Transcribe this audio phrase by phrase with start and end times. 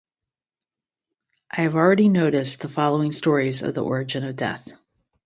[1.51, 4.73] I have already noticed the following stories of the origin of death.